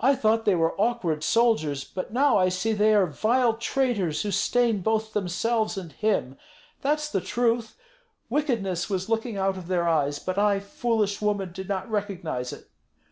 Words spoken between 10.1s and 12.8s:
but I, foolish woman, did not recognize it.